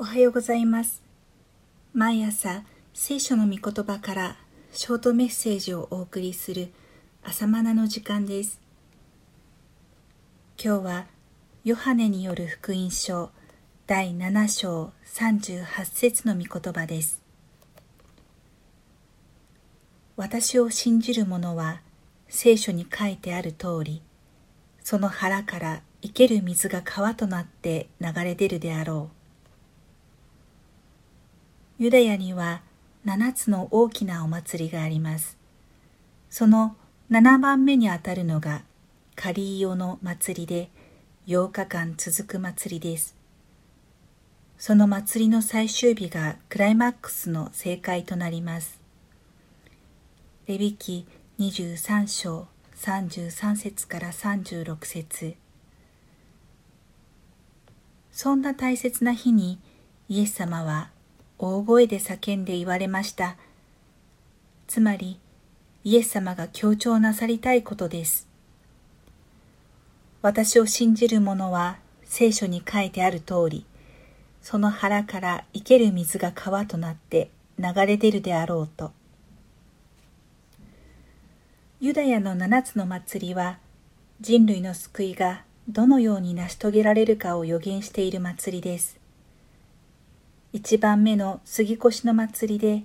[0.00, 1.02] おはようございます。
[1.92, 2.62] 毎朝、
[2.94, 4.36] 聖書の御言葉から
[4.70, 6.72] ショートメッセージをお送りする
[7.24, 8.60] 朝マナの時間です。
[10.56, 11.06] 今日は、
[11.64, 13.32] ヨハネによる福音書
[13.88, 17.20] 第7章38節の御言葉です。
[20.14, 21.80] 私を信じる者は
[22.28, 24.00] 聖書に書いてある通り、
[24.84, 29.17] その腹から生ける水が川となって流れ出るであろう。
[31.80, 32.62] ユダヤには
[33.04, 35.38] 七つの大きなお祭りがあります。
[36.28, 36.74] その
[37.08, 38.62] 七番目にあたるのが
[39.14, 40.70] カリーヨの祭りで
[41.28, 43.16] 8日間続く祭りです。
[44.58, 48.80] その祭りの最終日がクライマックスの正解となります。
[50.48, 51.06] レビ記
[51.38, 55.36] 23章33節から36節
[58.10, 59.60] そんな大切な日に
[60.08, 60.90] イエス様は
[61.38, 63.36] 大声で叫んで言われました。
[64.66, 65.20] つまり、
[65.84, 68.26] イエス様が強調なさりたいことです。
[70.20, 73.64] 私を信じる者は聖書に書いてある通り、
[74.42, 78.90] その腹から生ける水が川となって流れ出るであろうと。
[81.80, 83.58] ユダヤの七つの祭りは
[84.20, 88.97] 人類の救いがどのように成し遂げられるかを予言している祭りです。
[90.58, 92.82] 一番目の杉越の祭りで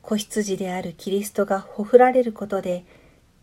[0.00, 2.86] 子羊であるキリストがほふられることで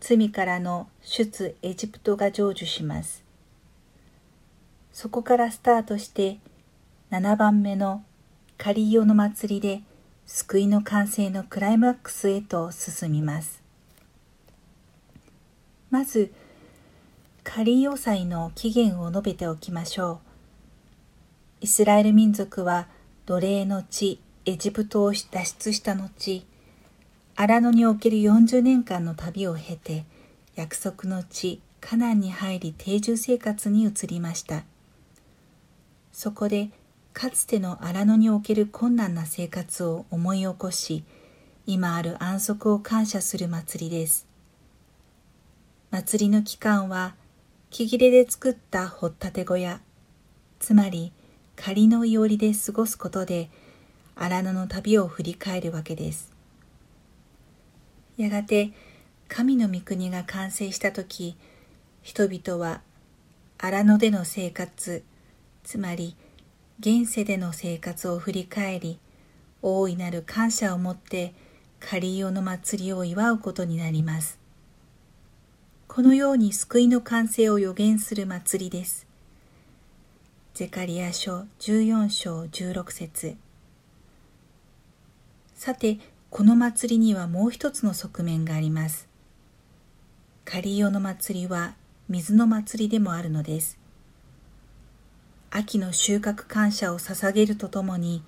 [0.00, 3.22] 罪からの出エジプトが成就します。
[4.92, 6.38] そこからスタートして
[7.12, 8.02] 7番目の
[8.58, 9.82] カリオの祭りで
[10.26, 13.62] 救いの完成のクライマックスへと進みます。
[15.92, 16.32] まず、
[17.44, 20.18] カリオ祭の起源を述べておきましょう。
[21.60, 22.88] イスラエル民族は
[23.26, 26.44] 奴隷の地エジプトを脱出した後、
[27.36, 30.04] 荒野における40年間の旅を経て、
[30.56, 34.64] 約束の地カナンに入り定住生活に移りました。
[36.12, 36.68] そこで、
[37.14, 41.02] かつての荒野における困難な生活を思い起こし、
[41.64, 44.26] 今ある安息を感謝する祭りです。
[45.90, 47.14] 祭りの期間は、
[47.70, 49.80] 木切れで作った掘ったて小屋、
[50.58, 51.12] つまり
[51.56, 53.50] 仮のいおりで過ごすことで、
[54.16, 56.32] 荒野の旅を振り返るわけです。
[58.16, 58.72] やがて、
[59.28, 61.36] 神の御国が完成したとき、
[62.02, 62.82] 人々は
[63.58, 65.02] 荒野での生活、
[65.62, 66.16] つまり
[66.80, 68.98] 現世での生活を振り返り、
[69.62, 71.34] 大いなる感謝を持って
[71.80, 74.38] 仮用の祭りを祝うことになります。
[75.88, 79.03] このように救いの完成を予言する祭りです。
[80.54, 83.36] ゼカリア書14章16節
[85.56, 85.98] さて、
[86.30, 89.08] この祭りにはもう一つの側面があります。
[90.44, 91.74] カリオの祭りは
[92.08, 93.80] 水の祭りでもあるのです。
[95.50, 98.22] 秋の収穫感謝を捧げるとともに、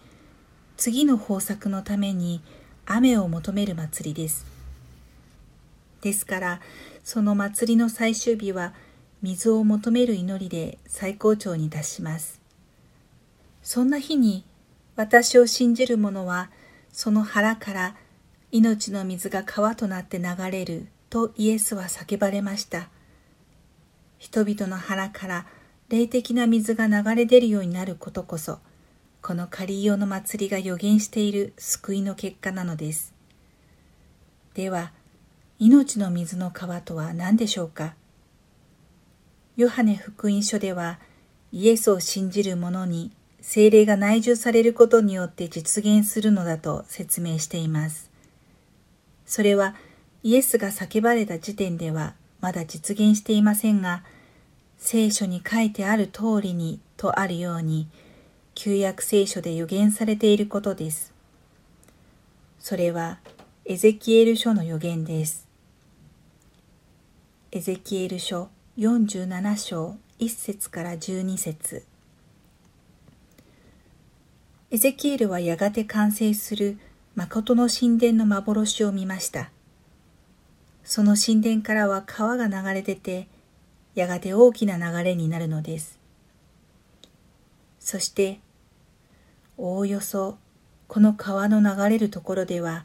[0.76, 2.43] 次の豊作のために
[2.87, 4.44] 雨を求める祭りです。
[6.00, 6.60] ですから、
[7.04, 8.75] その祭りの最終日は
[9.22, 12.41] 水を求める祈りで最高潮に達します。
[13.62, 14.44] そんな日に
[14.94, 16.50] 私を信じる者は
[16.93, 17.97] その腹から
[18.53, 22.88] 命の水が川となって流れるとイエスは叫ばれました。
[24.19, 25.47] 人々の腹から
[25.88, 28.59] 霊的な水が流れ出るようになることこそ、
[29.22, 33.15] このカリオの祭りが予言している救いの結果なのです。
[34.55, 34.93] では、
[35.59, 37.94] 命の水の川とは何でしょうか？
[39.56, 40.99] ヨハネ福音書では、
[41.50, 48.11] イエスを信じる者に精霊が内住されることによって実現するのだと説明しています。
[49.25, 49.75] それは
[50.22, 54.05] イエスが叫ばれた時点ではまだ実現していませんが、
[54.77, 57.88] 聖書に書いてある通りにとあるように、
[58.55, 61.14] 旧約聖書で予言されていることです。
[62.58, 63.20] それは
[63.64, 65.49] エゼキエル書の予言です。
[67.53, 71.87] エゼキエル書47章1節から12節
[74.70, 76.78] エゼキエルはやがて完成する
[77.14, 79.50] 誠の神殿の幻を見ました。
[80.84, 83.28] その神殿からは川が流れ出て、
[83.94, 85.99] やがて大きな流れになるのです。
[87.81, 88.40] そして、
[89.56, 90.37] おおよそ
[90.87, 92.84] この川の流れるところでは、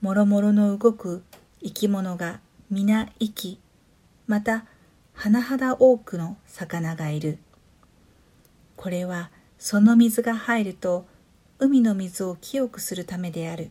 [0.00, 1.24] もろもろの動く
[1.64, 2.38] 生き物が
[2.70, 3.60] 皆生き、
[4.28, 4.66] また
[5.16, 7.38] 甚だ多くの魚がいる。
[8.76, 11.06] これはその水が入ると
[11.58, 13.70] 海の水を清くするためである。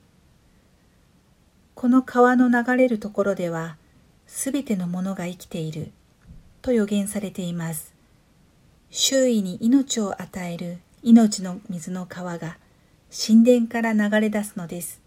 [1.75, 3.77] この川の流れるところでは、
[4.25, 5.91] すべてのものが生きている、
[6.61, 7.93] と予言されています。
[8.89, 12.57] 周囲に命を与える命の水の川が
[13.11, 15.01] 神殿から流れ出すのです。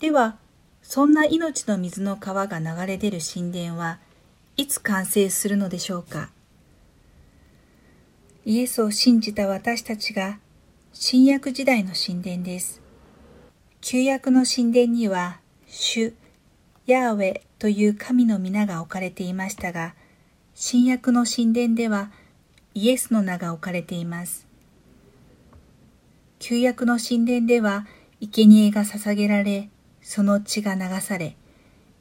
[0.00, 0.38] では、
[0.82, 4.00] そんな命の水の川が流れ出る神殿は
[4.60, 6.28] いつ完成するのでしょうか？
[8.44, 10.38] イエスを信じた私たちが
[10.92, 12.82] 新約時代の神殿です。
[13.80, 16.12] 旧約の神殿には、主、
[16.84, 19.94] ヤーウェという神の皆が置かれていましたが、
[20.54, 22.10] 新約の神殿では
[22.74, 24.46] イエスの名が置かれています。
[26.38, 27.86] 旧約の神殿では
[28.20, 29.70] 生贄が捧げられ、
[30.02, 31.34] その血が流され、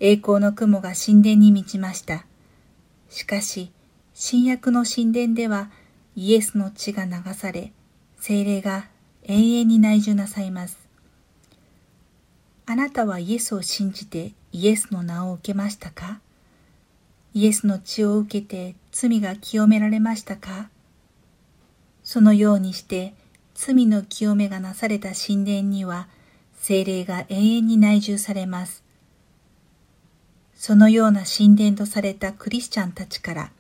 [0.01, 2.25] 栄光の雲が神殿に満ちました。
[3.09, 3.71] しかし、
[4.13, 5.69] 新約の神殿では
[6.15, 7.71] イエスの血が流され、
[8.19, 8.88] 精霊が
[9.23, 10.77] 永遠に内住なさいます。
[12.65, 16.19] あなたはイエスを信じてイエスの名を受けましたか？
[17.33, 20.69] イエスの血を受けて罪が清められましたか？
[22.03, 23.13] そのようにして
[23.55, 26.07] 罪の清めがなされた神殿には
[26.55, 28.83] 精霊が永遠に内住されます。
[30.59, 33.51] そのような神殿とされたクリスチャンたちから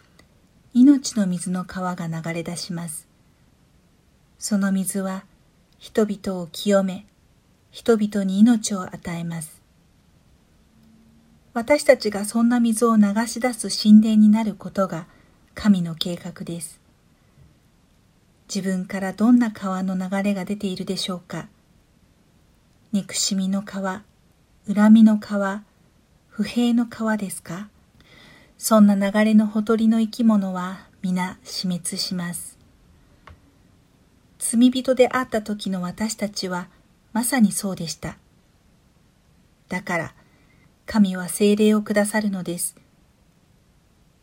[0.73, 3.07] 命の水の川が流れ出します。
[4.37, 5.23] その水は
[5.77, 7.05] 人々を清め、
[7.71, 9.61] 人々に命を与えます。
[11.53, 15.07] 私たちがそんな水を流し出す神殿になることが
[15.55, 16.81] 神の計画です。
[18.53, 21.47] 自分からどんな川の流れが出ているでしょうか
[22.91, 24.03] 憎しみの川、
[24.67, 25.63] 恨みの川、
[26.39, 27.67] 不平の川ですか？
[28.57, 32.57] そんな流れのほとりの生き物は皆死滅します。
[34.37, 36.69] 罪人であった時の私たちは
[37.11, 38.17] まさにそうでした。
[39.67, 40.13] だから、
[40.85, 42.77] 神は精霊をくださるのです。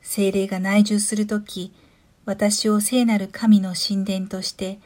[0.01, 1.75] 精霊が内住するとき、
[2.25, 4.79] 私を聖なる神の神殿として、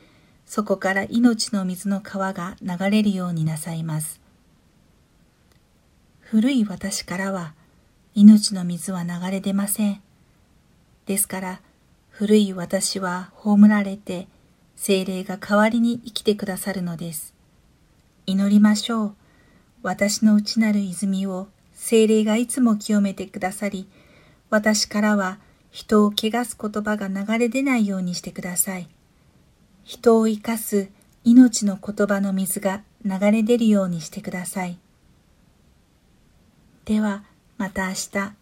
[0.46, 4.20] そこから命の水の川が流れるようになさいます。
[6.30, 7.54] 古い私からは、
[8.14, 10.00] 命の水は流れ出ません。
[11.04, 11.60] ですから、
[12.08, 14.28] 古い私は葬られて、
[14.76, 17.34] 精霊が代わりに生きてくださるのです。
[18.26, 19.14] 祈りましょう。
[19.82, 23.88] 私の内なる泉を精霊がいつも清めてくださり、
[24.50, 25.40] 私からは
[25.72, 28.88] 人を汚す言葉が流れ出ないようにしてください。
[29.82, 30.90] 人を生かす
[31.24, 34.78] 命の言葉の水が流れ出るようにしてください。
[36.90, 37.22] では、
[37.56, 38.34] また明日。